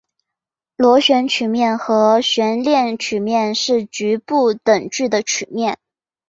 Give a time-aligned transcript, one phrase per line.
[0.77, 5.77] 螺旋曲面和悬链曲面是局部等距的曲面。